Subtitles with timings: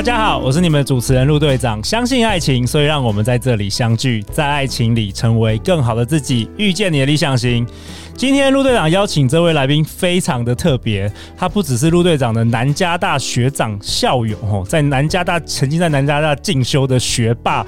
[0.00, 1.84] 大家好，我是你们的主持人陆队长。
[1.84, 7.66] 相信爱情，所以让我们在这里相聚，在爱情里成为更好的自己，遇见你的理想型。
[8.16, 17.66] 今天陆队长邀请这位来宾非常的特别，他不只是陆队长的南加大学长校友哦，在南加大曾经在南加大进修的学霸。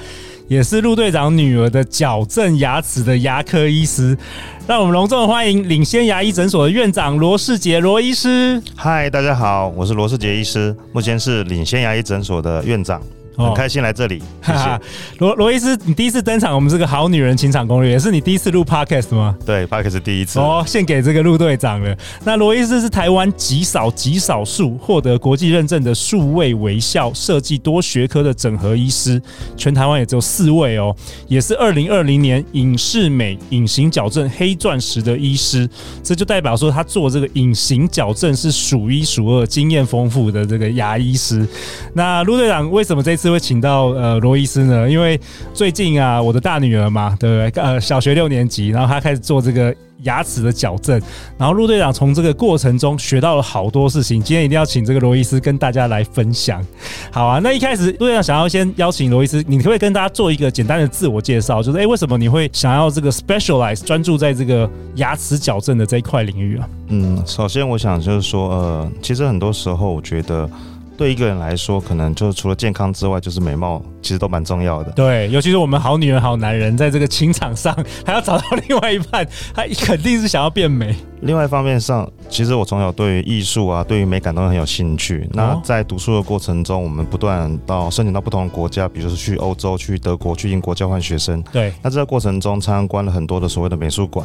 [0.53, 4.15] 也是陆队长女儿的矫正牙齿的牙科医师，
[4.67, 8.63] 让我们隆重欢迎领先牙医诊所的院长罗世杰罗医师。
[8.77, 13.01] 嗨，大家好，我是罗世杰医师，目前是领先牙医诊所的院长。
[13.37, 14.81] 很开心来这里， 谢谢。
[15.19, 19.35] 罗罗伊斯，你第一次登场，我们这个好女人情场攻略，也是你第一次录 podcast 吗？
[19.47, 20.39] 对，podcast 第一次。
[20.39, 21.97] 哦，献给这个陆队长了。
[22.25, 29.21] 那罗伊斯是台湾极少极少数获得国际认证的数位微笑设计多学科的整合医师，
[29.57, 30.95] 全台湾也只有四位哦。
[31.27, 35.69] 也是二零二零年影视美隐形矫正黑钻石的医师，
[36.03, 41.47] 这就代表说他做这个隐形矫正是数一数二经验丰富的这个牙医师。
[41.95, 43.22] 那陆队长为什么这次？
[43.23, 45.19] 是会请到呃罗医师呢，因为
[45.55, 47.63] 最近啊，我的大女儿嘛，对不对？
[47.63, 51.01] 呃，小学六年级，然后她开始做这个牙齿的矫正，
[51.39, 54.21] 然后陆队长从这个过程中学到了好多事情。
[54.21, 56.61] 今天一定要请这个罗医师跟大家来分享。
[57.13, 61.63] 好啊，那一开始陆队长想要先邀请罗医师，你可不可以跟大家做一个简单的自我介绍？
[61.63, 66.69] 就是哎，为什么你会想要这个 specialize 专注在这个牙齿矫正的这一块领域啊？
[66.89, 70.51] 嗯，首先我想就是说，呃，其实很多时候我觉得。
[71.03, 74.93] 对一个人来说，可能就是除了健康之外，就是美貌，其实都蛮重要的。
[74.93, 80.95] 对，尤其是我们好女人、好男人，在这个情场上还要找到另外一半，他肯定是想要变美。
[81.23, 85.29] 另外一方面上，其实我从小对于艺术啊，对于美感都很有兴趣。
[85.33, 91.43] 那在读书的过程中，我们不断到申请到不同的国家，比如说去欧洲、去德国、去英国交换学生。
[91.53, 94.25] 对，那这个过程中参观了很多的所谓的美术馆。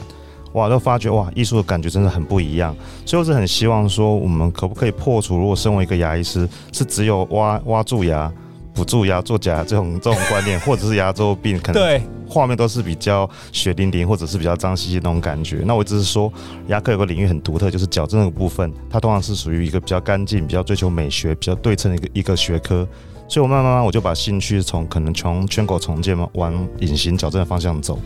[0.58, 2.76] 哇，都发觉哇，艺术的感觉真的很不一样。
[3.06, 8.32] 所以我是很希望说，我们可不可以破除，如果身为一个牙医师，是只有挖挖蛀牙、
[8.74, 15.62] 补蛀牙、做假牙这种这种观念，或者是牙周病，可能对画面都是比较血淋淋，或者是比较脏兮兮那种感觉。
[15.66, 16.32] 那我只是说，
[16.68, 22.88] 牙科有个领域很独特，就是矫正那个部分，它通常是属于一个比较干净、比较追求美学、比较对称的一个一个学科。
[23.30, 28.00] 所以我慢慢慢我就把兴趣从可能从全口重建嘛，往隐形矫正的方向走。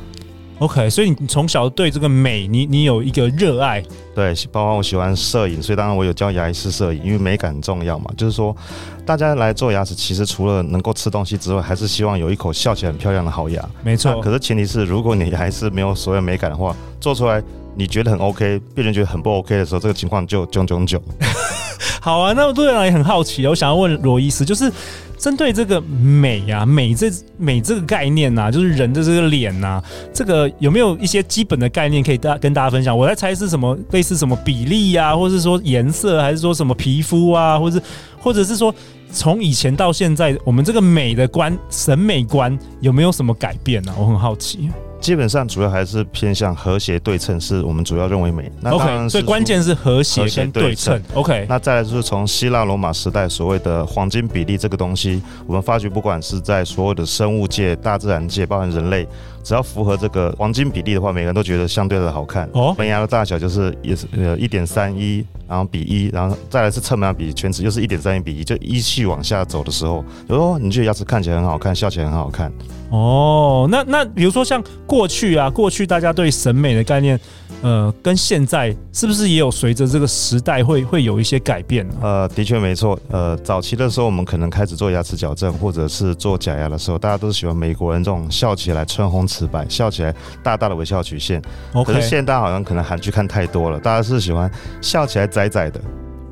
[0.62, 3.84] OK，所以你从小对这个美，你你有一个热爱，
[4.14, 8.12] 对，包括我喜欢摄影，所以当然我有教牙医师摄影，因为美感很重要嘛。
[8.16, 8.56] 就是说，
[9.04, 13.70] 大家来做牙齿，其实除了能够吃东西之外，还是希望有一口笑起来很漂亮的好牙。
[13.84, 17.42] 没错，可是前提是，如果你还是没有所谓美感的话， 做出来
[17.76, 21.02] 你觉得很 OK，别人觉得很不 OK 的时候，这个情况就囧囧囧。
[22.00, 24.72] 好啊，那陆队长也很好奇，我想要问罗伊斯，就是。
[25.22, 29.80] 针对这个美呀、啊，美这美这个概念呐、就是人的这个脸呐、
[30.12, 32.98] 这个有没有一些基本的概念可以大跟大家分享？
[32.98, 37.84] 我在猜是什么，类似什么比例呀、或者是说颜色，还是说什么皮肤啊，或者是
[38.20, 38.74] 或者是说
[39.12, 44.72] 从以前到现在，我们这个美的观审美观有没有什么改变呢、我很好奇。
[45.02, 48.50] 基本上主要还是偏向和谐对称，是我们主要认为美。
[48.62, 51.02] 那当然 OK，所以关键是和谐跟对称。
[51.16, 59.08] OK，那再来就是从希腊罗马时代所谓的黄金比例这个东西，我们发觉不管是在所有的生物界、大自然界，包含人类，
[59.44, 62.50] 只要符合这个黄金比例的话，每个人都觉得相对的好看。
[62.54, 72.52] 哦，门牙的大小就是也是呃一点三一，然后比一，然后再来是侧门牙比全齿又是一点三一比一，就依序往下走的时候，哦，你觉得牙齿看起来很好看，笑起来很好看。
[72.90, 77.20] 哦，那那比如说像过去啊，过去大家对审美的概念，
[77.62, 81.96] 呃，跟现在是不是也有随着这个时代会会有一些改变呢？
[82.02, 83.00] 呃，的确没错。
[83.10, 91.42] 呃，早期的时候我们可能开始做牙齿矫正或者是做假牙的时候，大家都是喜欢美国人这种笑起来唇红齿白，笑起来大大的微笑曲线。
[91.86, 94.50] 可是现在好像可能韩剧看太多了，大家是喜欢
[94.82, 95.80] 笑起来窄窄的，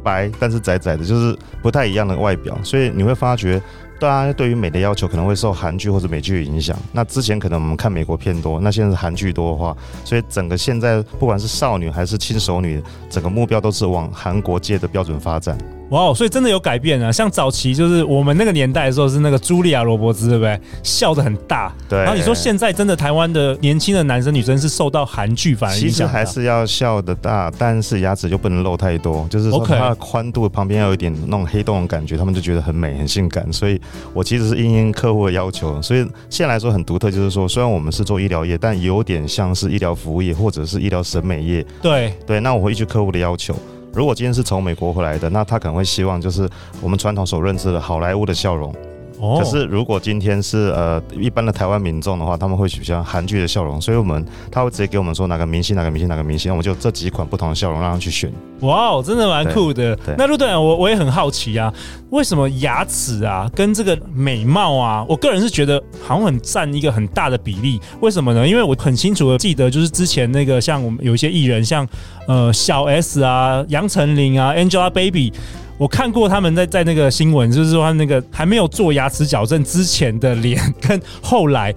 [0.03, 3.61] 白但是窄窄的，就是不太一样的外表，所以你会发觉。
[3.99, 6.77] 对啊对于美的要求可能会受韩剧或者美剧的影响。
[6.93, 9.75] 那之前可能我们看美国片多，那现在是韩剧多的话，
[10.05, 15.57] 所以整个现在不管是少女还是轻熟女，整个目标都是往韩国界的标准发展。
[15.89, 17.12] 哇哦，所以真的有改变啊！
[17.12, 20.59] 像早期就是我们那个年代的时候，是那个茱莉亚·罗伯兹，对不对？
[20.83, 21.74] 笑得很大。
[21.89, 21.97] 对。
[22.00, 33.51] 然后你说现在真的台湾的年轻的男生女生是受到韩剧反而影响，其实还是要笑得大，但是牙齿就不能露太多，就是说它的宽度旁边要有一点那种黑洞的感觉，他们就觉得很美、很性感。
[33.51, 33.81] 所以
[34.13, 41.65] 我其实是因应客户的要求，所以现在来说很独特，就是说虽然我们是做医疗业，但有点像是医疗服务业或者是医疗审美业。
[41.81, 43.56] 对对，那我会依据客户的要求。
[43.91, 46.47] 如果今天是从美国回来的，那他可能会希望就是
[46.81, 48.74] 我们传统所认知的好莱坞的笑容。
[49.19, 58.31] 可是如果今天是呃一般的台湾民众的话，他们会取向韩剧的笑容，所以我们他会直接给我们说哪个明星哪个明星哪个明星，我们就这几款不同的笑容让他去选。
[58.62, 59.98] 哇哦，真的蛮酷的。
[60.18, 61.74] 那陆队长，我我也很好奇啊，
[62.12, 67.80] 为什么牙齿啊跟这个美貌啊，我个人是觉得好像很占一个很大的比例。
[68.00, 68.48] 为什么呢？
[68.48, 71.88] 因为我很清楚的记得，就是之前那个像我们有一些艺人，像
[72.27, 75.33] 呃小 S 啊、杨丞琳啊、Angelababy。
[75.79, 81.73] 我看过他们在在那个新闻，就是说他那个还没有做牙齿矫正之前的脸，跟后来，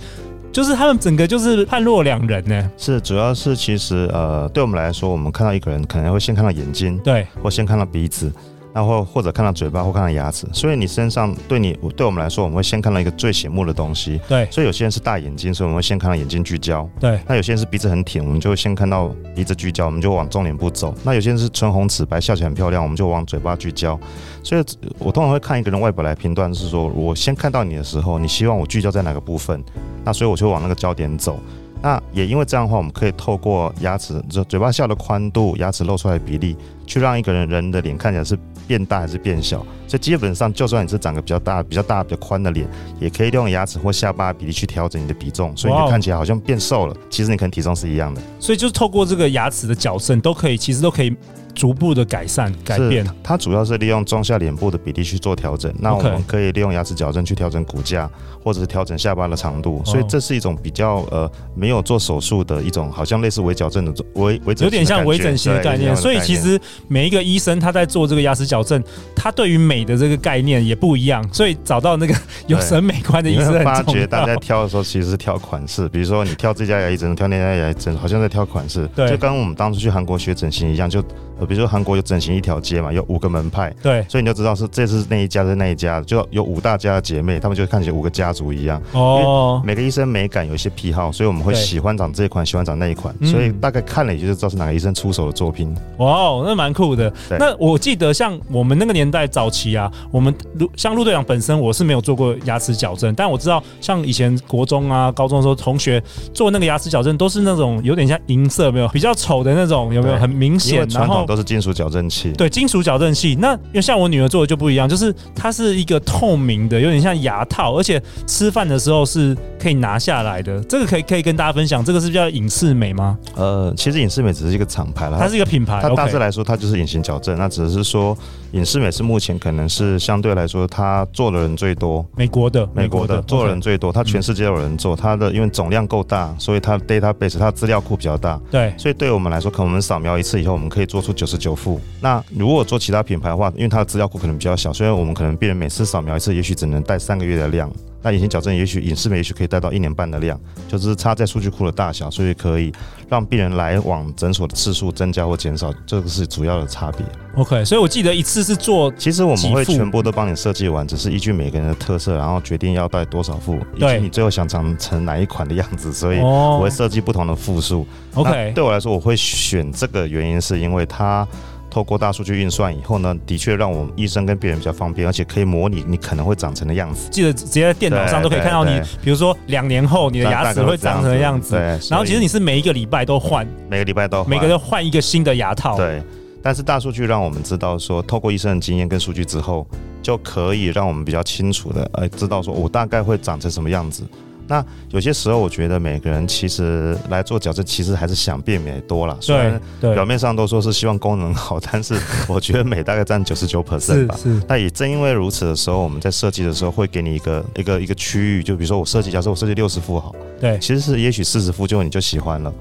[0.50, 2.70] 就是他们整个就是判若两人呢。
[2.76, 8.32] 是，主要是其实呃，对我们来说，我们看到一个人可能会先看到眼睛，对，或先看到鼻子。
[8.74, 14.20] 然后或者看到嘴巴或看到牙齿，所以你身上对你对我们来说，我们会先看到一个最醒目的东西。
[14.28, 16.88] 对，所以有些人是大眼睛，所以我们会先看到眼睛聚焦。
[16.98, 20.94] 对，那有些人是鼻子很挺，我们就会先看到鼻子聚焦，我们就往重点部走。
[21.04, 23.98] 那有些人是唇红齿白，笑起来很漂亮，我们就往嘴巴聚焦。
[24.42, 24.64] 所以
[24.98, 29.62] 我通常会看一个人外表来评断，是说我先看到你的时候，你希望我聚焦在哪个部分？
[30.04, 31.38] 那所以我就往那个焦点走。
[31.84, 36.56] 那也因为这样的话，我们可以透过牙齿，就嘴巴笑的宽度、牙齿露出来的比例，
[36.92, 39.64] 去让一个人人的脸看起来是变大还是变小。
[39.88, 42.66] 所以基本上，就算你是长个比较大、比较大、比较宽的脸，
[43.00, 48.20] 也可以利用牙齿或下巴比例去调整你的比重，所以你看起来好像变瘦了，其实你可能体重是一样的。
[48.38, 51.14] 所以就是透过这个牙齿的矫正，都可以，其实都可以。
[51.54, 55.70] 逐步的改善改变，它主要是利用中下脸部的比例去做调整。
[55.78, 58.10] 那我们可以利用牙齿矫正去调整骨架，
[58.42, 59.82] 或者是调整下巴的长度。
[59.84, 65.94] 所以这是一种比较呃没有做手术的一种，好像类似微矫正的微微整，有点像微整形的概念。
[65.94, 68.82] 所以其实每一个医生他在做这个牙齿矫正，
[69.14, 71.26] 他对于美的这个概念也不一样。
[71.32, 72.14] 所以找到那个
[72.46, 75.88] 有审美观的医生，发觉大家挑的时候其实是挑款式。
[75.88, 78.88] 比如说你挑这家牙医诊，挑那家牙医诊，好像在挑款式。
[78.94, 81.02] 对，就跟我们当初去韩国学整形一样，就。
[81.46, 88.80] 比如说韩国有整形一条街嘛，有五个门派，对，所以你就知道是这是那一家是那一家，就有五大家的姐妹，他们就看起来五个家族一样。
[88.92, 95.74] 哦，每个医生美感有一些癖好，所以我们会喜欢长这一款，喜欢长那一款，所以大概看了也就知道是哪个医生出手的作品。
[95.98, 97.12] 哇哦，那蛮酷的。
[97.38, 106.02] 那我记得像我们那个年代早期啊，我们陆像陆队长本身我是没有做过牙齿矫正，但我知道像以前国中啊、高中的时候，同学
[106.32, 110.86] 做那个牙齿矫正都是那种有点像银色，没有比较丑的那种，有没有很明显？
[110.90, 111.26] 然后。
[111.32, 113.34] 都是金属矫正器，对，金属矫正器。
[113.40, 120.62] 那因为像我女儿做的就不一样，就是它是一个透明的，有点像牙套，而且吃饭的时候是可以拿下来的。
[120.64, 123.18] 这个可以可以跟大家分享，这个是叫隐适美吗？
[123.34, 125.80] 呃，其实隐适美只是一个厂牌啦，它是一个品牌。
[125.80, 127.38] 它大致来说，它就是隐形矫正。
[127.38, 128.16] 那只是说，
[128.52, 132.04] 隐适美是目前可能是相对来说，它做的人最多。
[132.14, 134.94] 美国的，美国的做的人最多，它全世界有人做。
[134.94, 138.38] 它的因为总量够大，所以它 database 它资料库比较大。
[138.50, 141.80] 对，所以对我们来说，可能我们扫描一次以后，我们可以做出九十九副。
[142.00, 147.70] 那如果做其他品牌的话，因为它的资料库可能比较小，所以我们可能病人每次扫描一次，也许只能带三个月的量。
[148.02, 150.38] 那隐形矫正也许隐适美也许可以带到一年半的量，
[150.68, 152.72] 就是差在数据库的大小，所以可以
[153.08, 157.06] 让病人来往诊所的次数增加或减少，这个是主要的差别。
[157.36, 167.86] OK，所以我记得一次是做，其实我们会全部都帮你设计完，只是依据每个人的特色，然后决定要带多少副，以及你最后想长成哪一款的样子，所以我会设计不同的副数。
[168.14, 171.26] OK，对我来说，我会选这个原因是因为它。
[171.72, 177.08] 透过大数据运算以后呢，的确让我们医生跟病人比较方便，而且可以模拟你可能会长成的样子。
[177.10, 181.54] 记得直接在电脑上都可以看到你，比如说两年后你的牙齿会长成的样子。
[181.54, 185.78] 对，然后其实你是每一个礼拜都换，每个礼拜都，每个都换一个新的牙套。
[185.78, 186.02] 对，
[186.42, 189.66] 但是大数据让我们知道说，透过医生的经验跟数据之后，
[190.02, 194.04] 就可以让我们比较清楚的呃知道说我大概会长成什么样子。
[194.52, 199.16] 那有些时候，我觉得每个人其实来做矫正，其实还是想变美多了。
[199.18, 204.14] 虽然表面上都说是希望功能好， 但是我觉得美大概占九十九 percent 吧。
[204.22, 204.42] 是。
[204.46, 212.52] 那也正因为如此的时候，我们在设计的时候会给你一个一个一个区域，就比如说我设计，假设我设计六十副好，对，其实是也许四十副就你就喜欢了。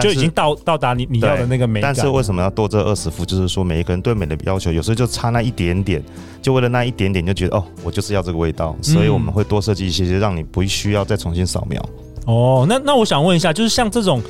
[0.00, 3.24] 就已经到到达你你要的那个美感，但是为什么要多这二十副？
[3.24, 6.02] 就是说每一个人对美的要求，有时候就差那一点点，
[6.40, 11.82] 就为了那一点点就觉得哦，我就是要这个味道，所以我们会多设计一些些，让你不需要再重新扫描。
[12.26, 14.20] 哦，那那我想问一下，就是像这种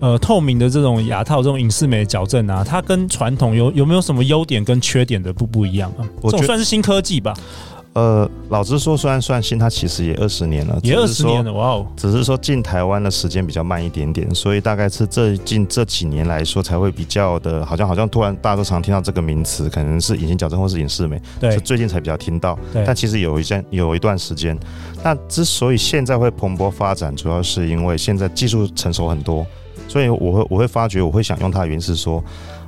[0.00, 6.02] 呃透明的这种牙套，这种隐适美的矫正啊，它跟传统有有没有什么优点跟缺点的不不一样啊？
[6.22, 7.32] 这种算是新科技吧。
[7.96, 11.86] 呃，老实说，虽然算新，它其实也二十年了，也二十年了，哇哦！
[11.96, 22.58] 只是说进台湾的时间比较慢一点点，所以大概是这近这几年来说才会比较的，好像好像突然大家都常听到这个名词，可能是隐形矫正或是隐适美，对，是最近才比较听到。
[22.84, 24.54] 但其实有一阵有一段时间，
[25.02, 29.46] 那之所以现在会蓬勃发展，主要是因为现在技术成熟很多，
[29.88, 32.22] 所以我会我会发觉我会想用它的原因是说。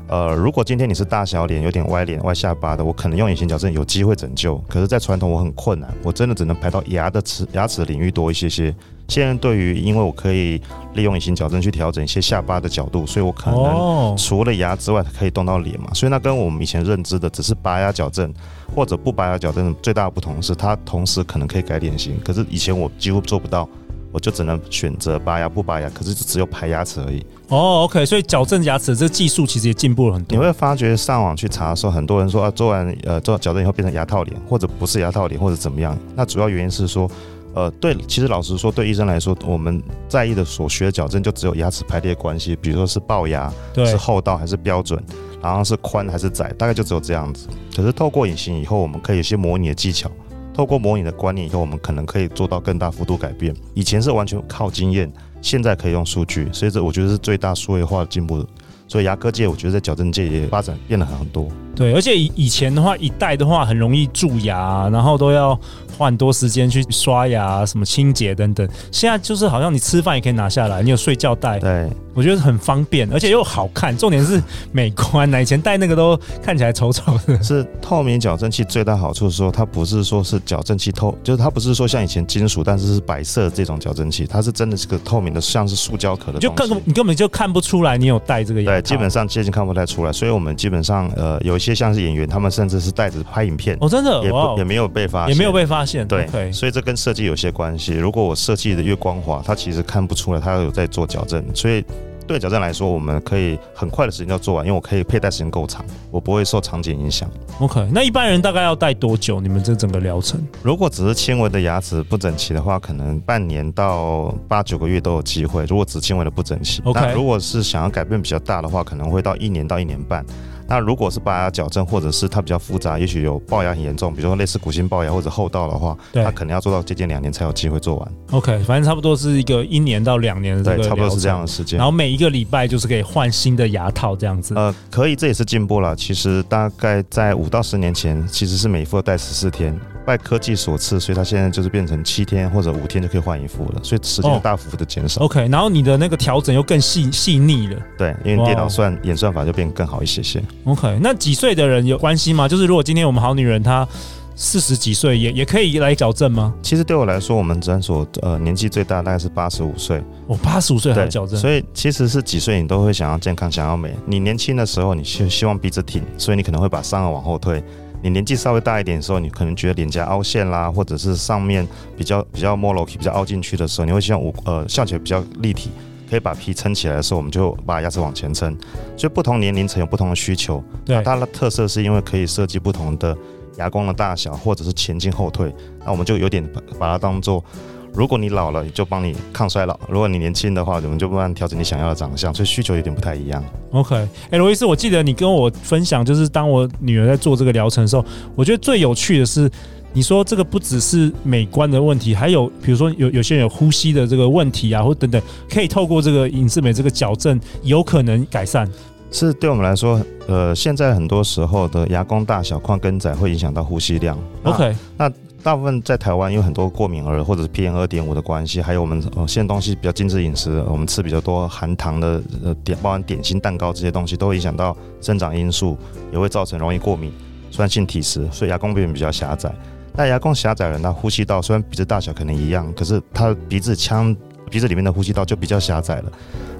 [0.09, 4.57] 呃，如果今天你是大小脸、有点歪脸、歪下巴的，我可能用隐形矫正有机会拯救。
[4.67, 8.75] 可是，在传统我很困难，我真的只能排到牙的齿牙齿领域多一些些。
[9.07, 10.61] 现在对于，因为我可以
[10.95, 15.93] 利用隐形矫正去调整一些下巴的角度，所以我可能除了牙之外，可以动到脸嘛。
[15.93, 18.33] 所以那跟我们以前认知的只是拔牙矫正
[18.75, 22.19] 或者不拔牙矫正最大的不同是，它同时可能可以改脸型。
[22.25, 23.69] 可是以前我几乎做不到。
[24.11, 27.25] 我就只能选择拔牙不拔牙，可是就只有排牙齿而已。
[27.49, 30.39] 哦，OK，所以矫正牙齿这个技术其实也进步了很多。
[30.39, 35.97] 你会发觉上网去查的时候，很多人说啊，做完呃做矫正以后变成牙套脸，或者不是牙套脸，或者怎么样？
[36.15, 37.11] 那主要原因是说，
[37.55, 45.03] 呃，对，其实老实说，对医生来说，我们在意的所学的矫正就只有牙齿排列关系，比如说是龅牙，对，是厚道还是标准，
[45.43, 47.49] 然后是宽还是窄，大概就只有这样子。
[47.77, 50.11] 可是透过隐形以后，我们可以有些模拟的技巧。
[50.59, 53.55] 透过模拟的观念以后，我们可能可以做到更大幅度改变。
[53.75, 55.09] 以前是完全靠经验，
[55.41, 58.45] 现在可以用数据，所以这我觉得是最大数位化的进步。
[58.89, 61.47] 所以牙科界，我觉得在矫正界也发展变得很多。
[61.77, 65.55] 对，而且以以前的话，一戴的话很容易蛀牙，然后都要
[65.97, 68.69] 花很多时间去刷牙、什么清洁等等。
[68.91, 71.89] 现在就是好像你吃饭也可以拿下来，你有睡觉戴，对，
[72.19, 73.97] 我觉得很方便，而且又好看。
[73.97, 75.33] 重点是美观。
[75.41, 77.41] 以前戴那个都看起来丑丑的。
[77.43, 86.39] 是透明矫正器最大好处是说，它不是说是矫正器透，就是它不是说像以前金属，但是是白色这种矫正器，它是真的是个透明的，像是塑胶壳的。
[86.39, 88.73] 就根本你根本就看不出来你有戴这个牙。
[88.73, 90.13] 对，基本上接近看不太出来。
[90.13, 91.79] 所以我们基本上呃有一些。
[91.79, 96.05] 像是演员，他们甚至是带着拍影片哦，真的也不、也没有被发现，也没有被发现。
[96.09, 97.93] 对，okay、所以这跟设计有些关系。
[97.93, 101.45] 如果我设计的越光滑，它其实看不出来，它有在做矫正。
[101.55, 101.85] 所以
[102.29, 107.29] 对矫正来说，我们可以很快的时间就做完，因为我可以佩戴时间够长，我不会受场景影响。
[107.59, 109.41] OK，那一般人大概要戴多久？
[109.41, 110.41] 你们这整个疗程？
[110.63, 115.65] 如果只是轻微的牙齿不整齐的话，可能半年到八九个月都有机会。
[115.65, 117.01] 如果只轻微的不整齐，OK。
[117.01, 120.25] 那如果是想要改变比较大的话，可能会到一年到一年半。
[120.69, 128.13] 那如果是拔牙矫正，或者是它比较复杂，也许有龅牙很严重，比如说类似骨性龅牙或者厚道的话，它可能要做到接近两年才有机会做完。
[128.33, 131.79] OK，反正差不多是一个一年到两年的这个对，差不多是这样的时间。
[131.79, 134.55] 然后每一个礼拜就是可以换新的牙套这样子。
[134.55, 135.97] 呃，可以，这也是进步了。
[135.97, 139.75] 其实大概在五到十年前，其实是每副要戴十四天。
[140.09, 145.21] 拜科技所赐，所以它现在就是变成七天或者五天就可以换一副了，所以时间大幅的减少。
[145.21, 147.77] Oh, OK，然后你的那个调整又更细细腻了。
[147.99, 150.43] 对，因为电脑算、演算法就变更好一些些。
[150.65, 152.49] OK，那几岁的人有关系吗？
[152.49, 153.87] 就是如果今天我们好女人她
[154.35, 156.55] 四十几岁也也可以来矫正吗？
[156.63, 160.03] 其实对我来说，我们诊所呃年纪最大大概是八十五岁。
[160.27, 161.39] 我，八十五岁还矫正？
[161.39, 163.95] 所以其实是几岁你都会想要健康，想要美。
[164.07, 167.63] 你年轻的时候，你希希望鼻子挺，所以你可能会把上顎往后退。
[168.03, 175.71] 你年纪稍微大一点的时候，你可能觉得脸颊凹陷啦，或者是上面比较比较摸楼梯比较凹进去的时候，你会希望我呃笑起来比较立体，
[176.09, 178.57] 可以把皮撑起来的时候，我们就把牙齿往前撑。
[178.97, 183.17] 所以不同年龄层有不同的需求，对，它的特色是因为可以设计不同的
[183.57, 185.53] 牙弓的大小，或者是前进后退，
[185.85, 186.47] 那我们就有点
[186.79, 187.45] 把它当做。
[187.93, 193.43] 如果你老了，就帮你抗衰老；如果你年轻的话，我们就慢慢调整你想要的长相，所以需求有点不太一样。
[193.73, 193.97] OK，
[194.31, 198.05] 哎、罗医师，我记得你跟我分享，就是当我女儿在做这个疗程的时候，
[198.37, 199.51] 我觉得最有趣的是，
[199.93, 208.71] 你说这个不只是美观的问题，还有比如说有有些人有呼吸的这个问题啊，或等等，可以透过这个隐适美这个矫正，有可能改善。
[209.11, 214.19] 是对我们来说，呃，现在很多时候的牙弓大小、宽跟窄会影响到呼吸量。
[214.45, 215.11] OK，那。
[215.41, 225.79] 大部分在台湾有很多过敏儿或者是 PM 二点五的关系，还有我们呃现在东西比较精致饮食，我们吃比较多含糖的呃点，包含点心、蛋糕这些东西，都会影响到生长因素，
[226.13, 227.13] 也会造成容易过敏、
[227.53, 229.51] 酸性体质，所以牙弓变比较狭窄。
[229.95, 234.15] 那牙弓狭窄的人，他呼吸道虽然鼻子大小可能一样，可是他鼻子腔
[234.51, 236.13] 鼻子里面的呼吸道就比较狭窄了。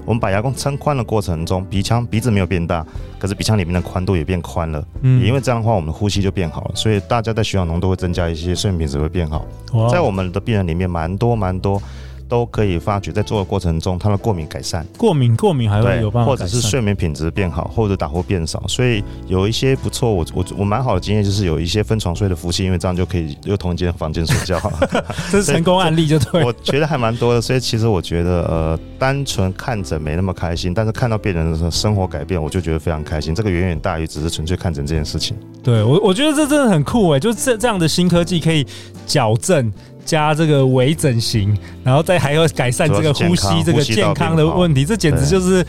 [0.05, 2.85] 我们把牙弓撑宽的过程中，鼻腔鼻子没有变大，
[3.19, 4.83] 可是鼻腔里面的宽度也变宽了。
[5.01, 9.45] 嗯，也因为这样的话，我们的呼吸就变好了，所以大家在血氧浓度会增加一些，睡眠品质会变好。
[9.91, 11.81] 在我们的病人里面，蛮多蛮多
[12.29, 18.63] 都可以发觉，在做的过程中，他的过敏改善，过敏过敏还会有办法，或者是睡眠品质变好，或者打呼变少。
[18.67, 24.61] 所以有一些不错，我我我蛮好的经验就是有一些分床睡的夫妻，因为这样就可以又同一间房间睡觉，
[25.31, 26.43] 这是成功案例就对。
[26.45, 33.33] 我觉得还蛮多的，所以其实我觉得呃，单纯看诊没那么开心，但是看到病人的生活改变，我就觉得非常开心。
[33.33, 35.35] 这个远远大于只是纯粹看诊这件事情。
[35.63, 38.65] 对我我觉得这真的很酷哎，就是这这样的新科技可以
[39.07, 39.71] 矫正。
[40.05, 45.65] 加这个微整形，然后再还要改善这个呼吸这个健康的问题，这简直就是，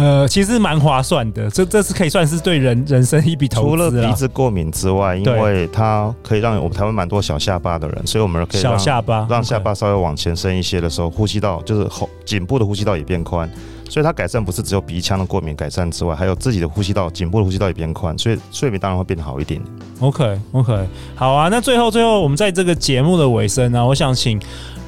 [0.00, 1.50] 呃，其实蛮划算的。
[1.50, 3.68] 这这是可以算是对人人生一笔投资。
[3.68, 13.46] 除了鼻子过敏之外，因为它可以让我们台湾蛮多小下巴的人，所以我们可以让小下巴让下巴稍微往前伸一些的时候，呼吸道就是后颈部的呼吸道也变宽。
[13.90, 19.60] 所以它改善不是只有鼻腔的过敏改善之外，还有自己的呼吸道，颈部的呼吸道也变宽，所以睡眠当然会变得好一点。
[19.98, 21.48] OK OK，好啊。
[21.50, 24.40] 那最后最后，我们在这个节目的尾声呢，我想请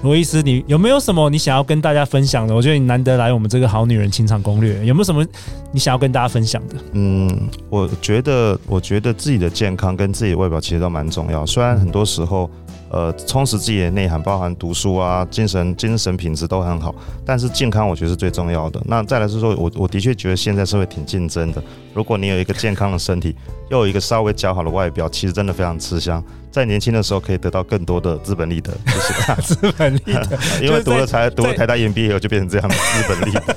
[0.03, 2.55] 罗医师，你有没有什么你想要跟大家分享的？
[2.55, 5.27] 我觉得你难得来我们这个好女人情场攻略，有没有有什么
[5.73, 6.77] 你想要跟大家分享的？
[6.93, 7.29] 嗯，
[7.69, 12.49] 我觉得我觉得自己的健康跟自己的外表其实都蛮重要，虽然很多时候。
[12.95, 16.95] 呃，充实自己的内涵，包含读书啊，精神精神品质都很好，
[17.25, 18.79] 但是健康我觉得是最重要的。
[18.85, 23.35] 那再来是说，我我的确觉得现在社会挺竞争的，如果你有一个健康的身体，
[23.71, 26.23] 又有一个稍微较好的外表，其实真的非常吃香。
[26.53, 33.57] 在年轻的时候可以得到更多的资本利得，就是 资本利得， 因为读了才读了台大 EMBA 以后就变成这样的 资本利得，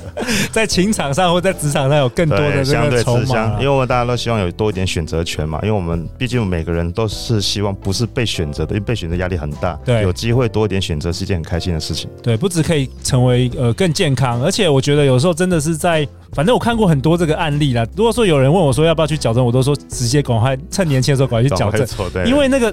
[0.50, 12.08] 在情场上或在职场上有更多的相对吃香，因为我们大家都希望有多一点选择权嘛，因为我们毕竟每个人都是希望不是被选择的，因为被选择压力很大，对，有机会多一点选择是一件很开心的事情。
[12.22, 17.82] 对，不只可以成为呃更健康，而且我觉得有时候真的是在，反正我看过很多这个案例啦。
[17.96, 22.72] 如果说有人问我说要不要去矫正，我都说直接赶快趁年轻的时候赶快去矫正，因为那个。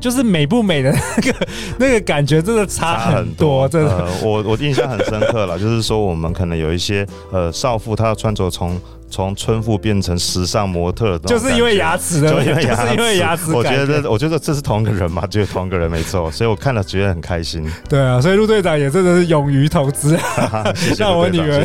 [0.00, 1.46] 就是美不美的那个
[1.78, 3.88] 那个感觉，真的差很多，真的。
[3.88, 8.76] 呃，我我印象很深刻了，就是说我们可能有一些呃少妇，她要穿着从。
[9.12, 13.52] 从村妇变成时尚模特，就是因为牙齿的，就是因为牙齿，因为牙齿。
[13.52, 17.70] 我觉得，我觉得这是同一个人嘛， 就是同一个人没错，所以我看了觉得很开心。
[17.90, 20.18] 对啊，所以陆队长也真的是勇于投资，
[20.96, 21.62] 让我女儿，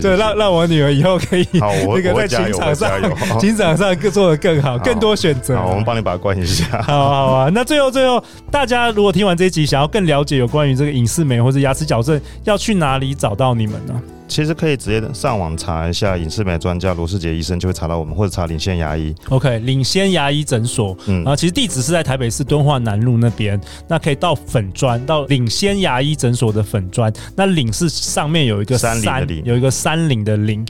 [0.00, 2.90] 对，让让我女儿以后可以 那个在情场上，
[3.38, 5.54] 情场上更做得更好，更多选择。
[5.56, 6.80] 好，我们帮你把它关一下。
[6.80, 13.94] 好好啊，那最后最后，大家如果听完这一集，想要更了解有关于这个影视美或者牙齿矫正，要去哪里找到你们呢？
[14.28, 19.14] 其实可以直接上网查一下影视美专家罗世杰医生，就会查到我们，或者查领先牙医。
[19.28, 20.96] OK，领先牙医诊所。
[21.06, 23.60] 嗯，啊，其实地址是在台北市敦化南路那边。
[23.88, 27.12] 那可以到粉砖，到领先牙医诊所的粉砖。
[27.36, 30.66] 那领是上面有一个山，山林有一个山岭的岭。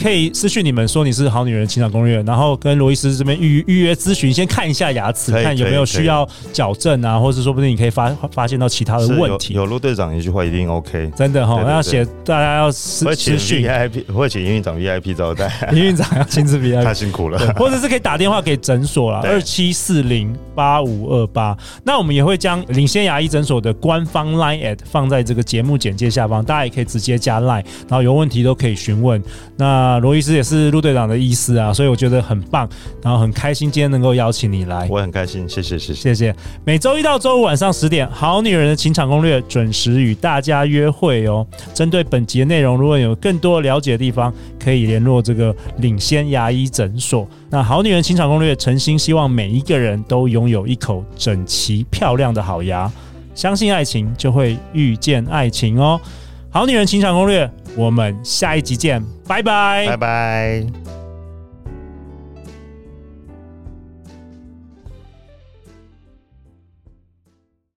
[0.00, 9.52] 可以私讯你们说你是好女人情场攻略，然后跟罗医师这边预预约咨询，先看一下牙齿，看有没有需要矫正啊，或者说不定你可以发发现到其他的问题。
[9.54, 12.72] 有陆队长一句话一定 OK，真的哈，要写大家要。
[13.02, 15.50] 会请 VIP，会请营运长 VIP 招待。
[15.72, 17.38] 营运长要亲自 VIP，太 辛苦了。
[17.54, 21.56] 或者是可以打电话给诊所啦，二七四零八五二八。
[21.84, 29.22] 那我们也会将领先牙医诊所的官方 Line@ at 放在这个节目简介下方，大家也可以直接加 Line，然后有问题都可以询问。
[29.56, 32.68] 那罗医师也是陆队长的医师啊，所以我觉得很棒，
[33.02, 34.86] 然后很开心今天能够邀请你来。
[34.90, 36.34] 我很开心，谢谢谢谢谢谢。
[36.64, 41.46] 每周一到周五晚上十点，好女人的情场攻略准时与大家约会哦。
[41.72, 44.30] 针对本集的内容，如果有更多了解的地方，
[44.62, 47.26] 可以联络这个领先牙医诊所。
[47.48, 52.92] 那好女人情场攻略，诚心希望每一个人都拥有一口整齐漂亮的好牙。
[53.34, 55.98] 相信爱情，就会遇见爱情哦。
[56.50, 61.03] 好女人情场攻略，我们下一集见，拜拜，拜拜。